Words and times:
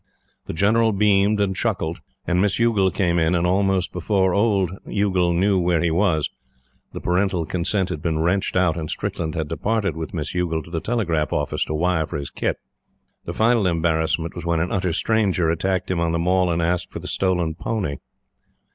The 0.47 0.53
General 0.53 0.93
beamed, 0.93 1.39
and 1.39 1.55
chuckled, 1.55 1.99
and 2.25 2.41
Miss 2.41 2.57
Youghal 2.57 2.89
came 2.89 3.19
in, 3.19 3.35
and 3.35 3.45
almost 3.45 3.91
before 3.91 4.33
old 4.33 4.71
Youghal 4.87 5.31
knew 5.31 5.59
where 5.59 5.79
he 5.79 5.91
was, 5.91 6.27
the 6.91 6.99
parental 6.99 7.45
consent 7.45 7.89
had 7.89 8.01
been 8.01 8.17
wrenched 8.17 8.55
out 8.57 8.75
and 8.75 8.89
Strickland 8.89 9.35
had 9.35 9.47
departed 9.47 9.95
with 9.95 10.11
Miss 10.15 10.33
Youghal 10.33 10.63
to 10.63 10.71
the 10.71 10.81
Telegraph 10.81 11.31
Office 11.31 11.63
to 11.65 11.75
wire 11.75 12.07
for 12.07 12.17
his 12.17 12.31
kit. 12.31 12.57
The 13.25 13.33
final 13.33 13.67
embarrassment 13.67 14.33
was 14.33 14.43
when 14.43 14.59
an 14.59 14.71
utter 14.71 14.91
stranger 14.91 15.51
attacked 15.51 15.91
him 15.91 15.99
on 15.99 16.13
the 16.13 16.17
Mall 16.17 16.49
and 16.49 16.63
asked 16.63 16.89
for 16.91 16.97
the 16.97 17.07
stolen 17.07 17.53
pony. 17.53 17.97